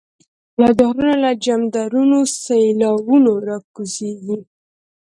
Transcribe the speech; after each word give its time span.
لا 0.59 0.69
دغرو 0.81 1.13
له 1.23 1.31
جمدرونو، 1.43 2.19
سیلاوونه 2.43 3.31
ر 3.45 3.47
ا 3.57 3.57
کوزیږی 3.73 4.37